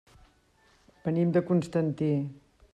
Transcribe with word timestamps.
Venim 1.05 1.37
de 1.37 1.45
Constantí. 1.53 2.13